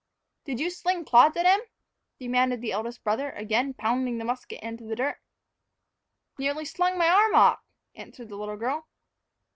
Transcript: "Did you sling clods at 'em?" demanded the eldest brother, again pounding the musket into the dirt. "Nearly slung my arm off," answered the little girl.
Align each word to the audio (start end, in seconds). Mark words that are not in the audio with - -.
"Did 0.45 0.59
you 0.59 0.71
sling 0.71 1.05
clods 1.05 1.37
at 1.37 1.45
'em?" 1.45 1.59
demanded 2.17 2.59
the 2.59 2.71
eldest 2.71 3.03
brother, 3.03 3.29
again 3.29 3.75
pounding 3.75 4.17
the 4.17 4.25
musket 4.25 4.59
into 4.63 4.83
the 4.83 4.95
dirt. 4.95 5.19
"Nearly 6.39 6.65
slung 6.65 6.97
my 6.97 7.07
arm 7.07 7.35
off," 7.35 7.59
answered 7.93 8.29
the 8.29 8.35
little 8.35 8.57
girl. 8.57 8.87